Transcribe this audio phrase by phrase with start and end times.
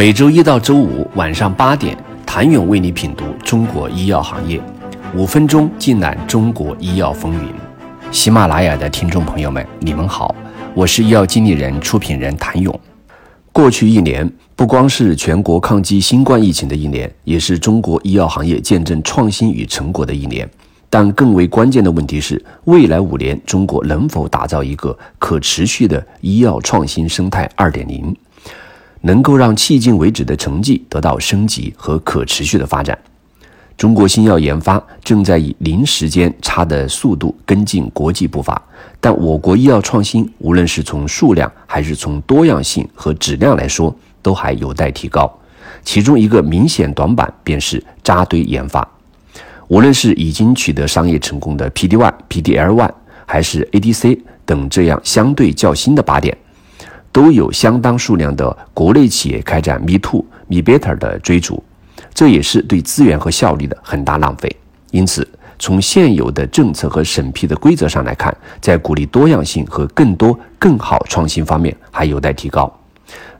[0.00, 4.58] 每周一到周五晚上八点，谭勇为你品读中国医药行业，
[5.14, 7.52] 五分钟尽览中国医药风云。
[8.10, 10.34] 喜马拉雅的听众朋友们，你们好，
[10.72, 12.80] 我是医药经理人、出品人谭勇。
[13.52, 14.26] 过去一年，
[14.56, 20.48] 不光是全国抗击新冠疫情的一年，也是中国医药行业见证创新与成果的一年。
[20.88, 28.16] 但更为关键的问题是，未来五年中国能否打造一个可持续的医药创新生态二点零，
[29.02, 32.98] 能够让迄今为止的成绩得到升级和可持续的发展？
[33.76, 38.60] 中国新药研发正在以零时间差的速度跟进国际步伐，
[39.00, 45.32] 但我国医药创新无论是从数量还是从多样性和质量来说，都还有待提高。
[45.82, 48.86] 其中一个明显短板便是扎堆研发。
[49.68, 52.90] 无论是已经取得商业成功的 PD-1、PDL-1，
[53.24, 56.36] 还是 ADC 等这样相对较新的靶点，
[57.12, 61.62] 都有相当数量的国内企业开展 Me Too、Me Better 的追逐，
[62.14, 64.54] 这也是对资源和效率的很大浪费。
[64.90, 65.26] 因此，
[65.58, 72.72] 从现有的政策和审批的规则上来看，在鼓励多样性和更多更好创新方面还有待提高。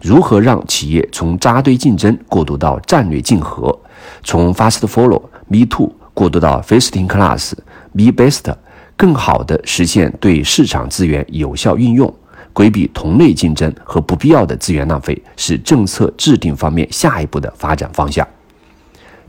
[0.01, 3.79] 如何让企业从扎堆竞争过渡到战略竞合，
[4.23, 5.93] 从 Fast Follow、Me Too？
[6.13, 7.53] 过渡到 First in Class、
[7.93, 8.55] me Best，
[8.97, 12.13] 更好地实现对市场资源有效运用，
[12.53, 18.27] 规避同类竞争和不必要的资源浪费，是政策制定方面下一步的发展方向。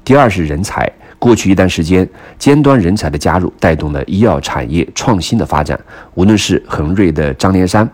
[0.04, 2.08] 第二是人才，过去一段时间，
[2.40, 5.80] 尖端人才的加入带动了医药产业创新的发展，
[6.16, 7.88] 无论是恒瑞的张连山、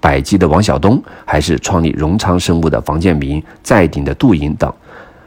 [0.00, 4.72] 百济的王晓东，还是创立荣昌生物的房建明、在鼎的杜莹等。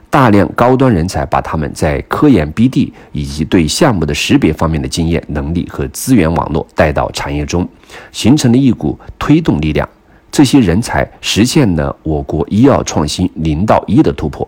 [0.09, 7.67] 大量高端人才把他们在科研 BD 以及对项目的识别方面的经验、能力和资源网络带到产业中，
[8.11, 9.87] 形成了一股推动力量。
[10.31, 14.45] 这些人才实现了我国医药创新零到一的突破，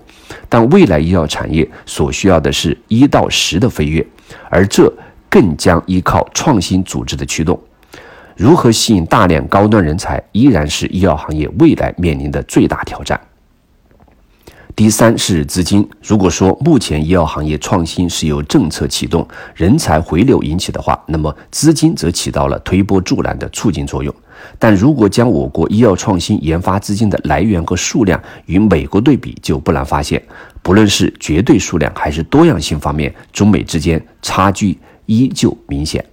[0.49, 4.05] 但未来医药产业所需要的是一到十的飞跃，
[4.49, 4.91] 而这
[5.29, 7.57] 更将依靠创新组织的驱动。
[8.35, 13.19] 如何吸引大量高端人才，依然是医药行业未来面临的最大挑战。
[14.77, 15.83] 第三是资金。
[16.03, 24.13] 如果说目前医药行业创新是由政策启动、人才回流引起的话，那么资金则起到了推波助澜的促进作用。
[24.59, 30.21] 但如果将我国医药创新研发资金的来源和数量与美国对比，就不难发现，
[30.61, 34.77] 不论是绝对数量还是多样性方面，中美之间差距
[35.07, 36.05] 依旧明显。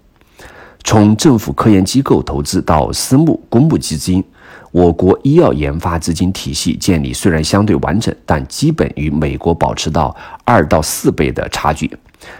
[0.84, 4.22] 从政府科研机构投资到私募、公募基金。
[4.71, 10.15] 我国医药研发资金体系建立虽然相对完整，但基本与美国保持到
[10.45, 11.91] 二到四倍的差距。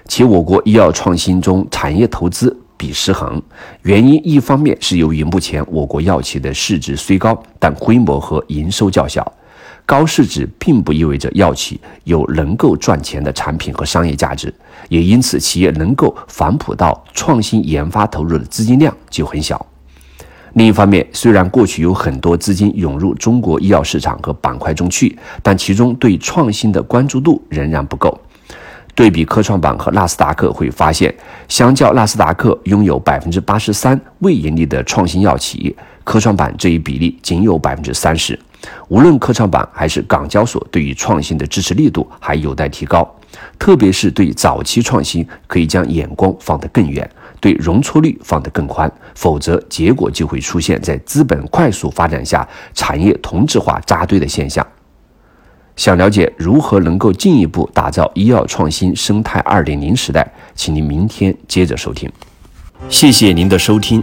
[0.06, 3.41] 且我国医药创新中产业投资比失衡，
[3.82, 9.32] 原因一方面是由于目前我国药企的市值虽高，但规模和营收较小。
[9.87, 14.53] 高市值并不意味着药企有能够赚钱的产品和商业价值，
[14.89, 19.65] 也因此企业能够反哺到创新研发投入的资金量就很小。
[20.55, 28.19] 另一方面，虽然过去有很多资金涌入中国医药市场和板块中去，但其中对创新的关注度仍然不够。
[28.94, 31.12] 对比科创板和纳斯达克，会发现，
[31.49, 38.39] 相较纳斯达克拥有百分之八十三未盈利的创新药企业，科创板这一比例仅有百分之三十。
[38.88, 43.08] 无论科创板还是港交所，对于创新的支持力度还有待提高，
[43.58, 47.08] 特别是对早期创新，可以将眼光放得更远。
[47.41, 54.66] 对容错率放得更宽，否则结果就会出现在资本快速发展下产业同质化扎堆的现象。
[55.76, 62.10] 想了解如何能够进一步打造医药创新生态二点零时代，请您明天接着收听。
[62.88, 64.02] 谢谢您的收听。